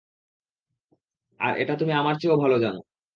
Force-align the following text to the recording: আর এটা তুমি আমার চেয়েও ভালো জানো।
আর 1.39 1.53
এটা 1.57 1.73
তুমি 1.75 1.93
আমার 1.93 2.15
চেয়েও 2.17 2.41
ভালো 2.43 2.55
জানো। 2.59 2.79